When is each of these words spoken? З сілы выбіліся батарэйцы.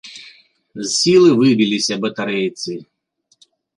З 0.83 0.87
сілы 0.99 1.29
выбіліся 1.41 1.99
батарэйцы. 2.07 2.73